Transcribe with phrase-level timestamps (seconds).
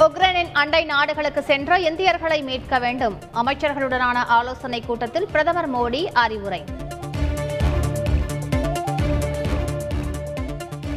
[0.00, 3.18] உக்ரைனின் அண்டை நாடுகளுக்கு சென்ற இந்தியர்களை மீட்க வேண்டும்.
[3.34, 6.64] அமைச்சர்களுடனான ஆலோசனைக் கூட்டத்தில் பிரதமர் மோடி அறிவுரை.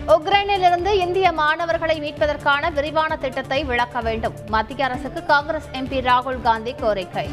[0.08, 4.34] உக்ரைனிலிருந்து இந்திய மாணவர்களை மீட்பதற்கான விரிவான திட்டத்தை விளக்க வேண்டும்.
[4.48, 7.30] மத்திய அரசுக்கு காங்கிரஸ் எம்பி ராகுல் காந்தி கோரிக்கை.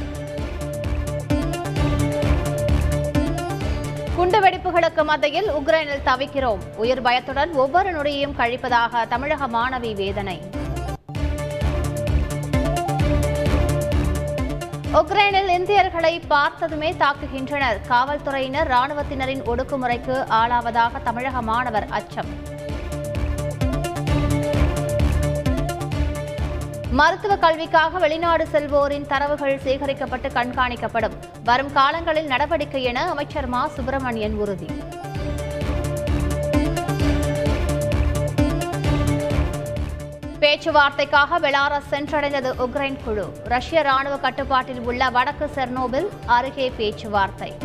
[4.19, 6.59] குண்டுவெடிப்புகளுக்கு மத்தியில் உக்ரைனில் தவிக்கிறோம்.
[6.77, 10.59] உயிர் பயத்துடன் ஒவ்வொரு நொடியையும் கழிப்பதாக தமிழக மாணவி வேதனை.
[14.95, 17.81] உக்ரைனில் இந்தியர்களை பார்த்ததுமே தாக்குகின்றனர்.
[17.89, 22.31] காவல்துறையினர் ராணுவத்தினரின் ஒடுக்குமுறைக்கு ஆளாவதாக தமிழக மாணவர் அச்சம்.
[26.91, 31.17] மருத்துவ கல்விக்காக வெளிநாடு செல்வோரின் தரவுகள் சேகரிக்கப்பட்டு கண்காணிக்கப்படும்.
[31.45, 33.69] வரும் காலங்களில் நடவடிக்கை என அமைச்சர் மா.
[33.69, 34.67] சுப்பிரமணியன் உறுதி.
[40.41, 43.25] பேச்சுவார்த்தைக்காக பெலாரஸ் சென்றடைந்தது உக்ரைன் குழு.
[43.45, 47.57] ரஷ்ய ராணுவ கட்டுப்பாட்டில் உள்ள வடக்கு செர்னோபில் அருகே பேச்சுவார்த்தை.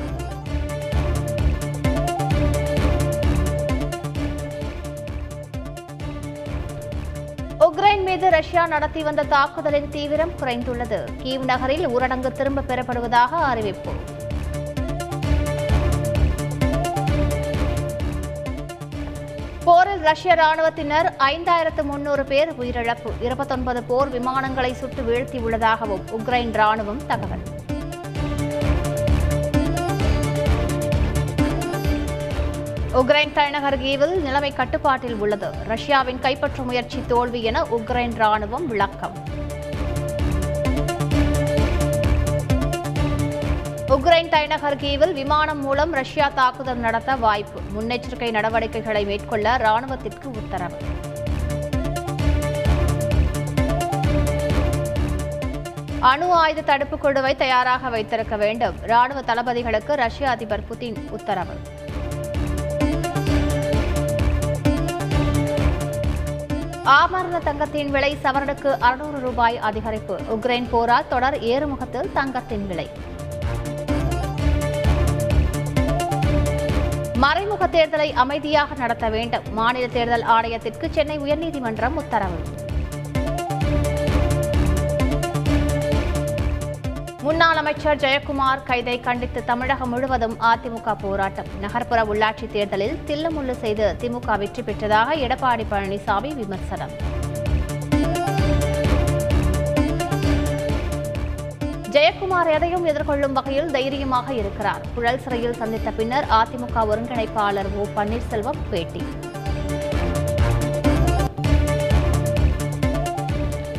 [7.59, 10.99] உக்ரைன் மீது ரஷ்யா நடத்தி வந்த தாக்குதலின் தீவிரம் குறைந்துள்ளது.
[11.23, 13.91] கீவ் நகரில் ஊரடங்கு திரும்ப பெறப்படுவதாக அறிவிப்பு.
[19.65, 23.11] போரில் ரஷ்ய ராணுவத்தினர் ஐந்தாயிரத்து முன்னூறு பேர் உயிரிழப்பு.
[23.21, 27.43] இருபத்தொன்பது போர் விமானங்களை சுட்டு வீழ்த்தியுள்ளதாகவும் உக்ரைன் ராணுவம் தகவல்.
[33.01, 35.51] உக்ரைன் தலைநகர் கீவில் நிலைமை கட்டுப்பாட்டில் உள்ளது.
[35.67, 39.17] ரஷ்யாவின் கைப்பற்றும் முயற்சி தோல்வி என உக்ரைன் ராணுவம் விளக்கம்.
[44.15, 47.59] உக்ரைன் தலைநகர் கீவில் விமானம் மூலம் ரஷ்யா தாக்குதல் நடத்த வாய்ப்பு.
[47.75, 50.77] முன்னெச்சரிக்கை நடவடிக்கைகளை மேற்கொள்ள ராணுவத்திற்கு உத்தரவு.
[55.99, 58.75] அணு ஆயுத தடுப்பு குழுவை தயாராக வைத்திருக்க வேண்டும்.
[58.81, 61.53] ராணுவ தளபதிகளுக்கு ரஷ்ய அதிபர் புதின் உத்தரவு.
[66.83, 70.17] ஆபரண தங்கத்தின் விலை சவரனுக்கு அறுநூறு ரூபாய் அதிகரிப்பு.
[70.37, 72.89] உக்ரைன் போரால் தொடர் ஏறுமுகத்தில் தங்கத்தின் விலை.
[77.23, 79.43] மறைமுக தேர்தலை அமைதியாக நடத்த வேண்டும்.
[79.51, 82.39] மாநில தேர்தல் ஆணையத்திற்கு சென்னை உயர்நீதிமன்றம் உத்தரவு.
[87.21, 91.47] முன்னாள் அமைச்சர் ஜெயக்குமார் கைதை கண்டித்து தமிழகம் முழுவதும் அதிமுக போராட்டம்.
[91.61, 97.14] நகர்ப்புற உள்ளாட்சி தேர்தலில் தில்லுமுள்ளு செய்து திமுக வெற்றி பெற்றதாக எடப்பாடி பழனிசாமி விமர்சனம்.
[101.95, 104.81] ஜெயக்குமார் எதையும் எதிர்கொள்ளும் வகையில் தைரியமாக இருக்கிறார்.
[104.95, 109.03] புழல் சிறையில் சந்தித்த பின்னர் அதிமுக ஒருங்கிணைப்பாளர் ஓ பன்னீர்செல்வம் பேட்டி.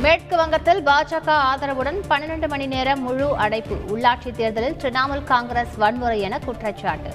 [0.04, 3.78] மேற்கு வங்கத்தில் பாஜக ஆதரவுடன் பன்னிரண்டு மணி நேரம் முழு அடைப்பு.
[3.94, 7.12] உள்ளாட்சி தேர்தலில் திரிணாமுல் காங்கிரஸ் வன்முறை என குற்றச்சாட்டு.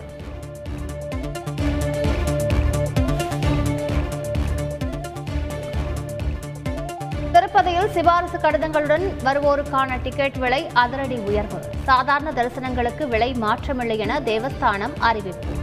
[7.62, 11.60] திருப்பதியில் சிபாரசு கடிதங்களுடன் வருவோருக்கான டிக்கெட் விலை அதிரடி உயர்வு.
[11.84, 15.54] சாதாரண தரிசனங்களுக்கு விலை மாற்றமில்லை என தேவஸ்தானம் அறிவிப்பு.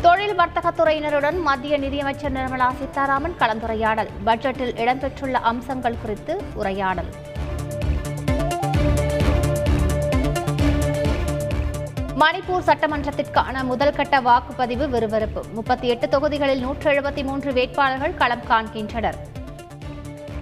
[0.00, 4.10] தொழில் வர்த்தகத்துறையினருடன் மத்திய நிதியமைச்சர் நிர்மலா சீதாராமன் கலந்துரையாடல்.
[4.26, 7.12] பட்ஜெட்டில் இடம்பெற்றுள்ள அம்சங்கள் குறித்து உரையாடல்.
[12.24, 15.40] மணிப்பூர் சட்டமன்றத்திற்கான முதல் கட்ட வாக்குப்பதிவு விறுவிறுப்பு.
[15.54, 19.18] முப்பத்தி எட்டு தொகுதிகளில் நூற்று எழுபத்தி மூன்று வேட்பாளர்கள் களம் காண்கின்றனர்.